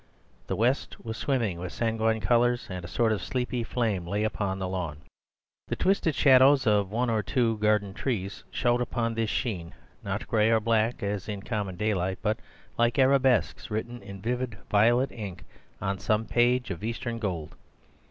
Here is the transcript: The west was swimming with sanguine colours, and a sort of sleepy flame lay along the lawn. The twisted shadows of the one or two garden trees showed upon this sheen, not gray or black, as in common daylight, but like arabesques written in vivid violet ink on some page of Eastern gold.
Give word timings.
The 0.47 0.55
west 0.55 1.05
was 1.05 1.15
swimming 1.15 1.59
with 1.59 1.71
sanguine 1.71 2.21
colours, 2.21 2.65
and 2.71 2.83
a 2.83 2.87
sort 2.87 3.11
of 3.11 3.21
sleepy 3.21 3.63
flame 3.63 4.07
lay 4.07 4.23
along 4.25 4.57
the 4.57 4.67
lawn. 4.67 5.01
The 5.67 5.75
twisted 5.75 6.15
shadows 6.15 6.65
of 6.65 6.89
the 6.89 6.95
one 6.95 7.11
or 7.11 7.21
two 7.21 7.59
garden 7.59 7.93
trees 7.93 8.43
showed 8.49 8.81
upon 8.81 9.13
this 9.13 9.29
sheen, 9.29 9.75
not 10.01 10.27
gray 10.27 10.49
or 10.49 10.59
black, 10.59 11.03
as 11.03 11.29
in 11.29 11.43
common 11.43 11.75
daylight, 11.75 12.17
but 12.23 12.39
like 12.79 12.97
arabesques 12.97 13.69
written 13.69 14.01
in 14.01 14.23
vivid 14.23 14.57
violet 14.71 15.11
ink 15.11 15.43
on 15.79 15.99
some 15.99 16.25
page 16.25 16.71
of 16.71 16.83
Eastern 16.83 17.19
gold. 17.19 17.53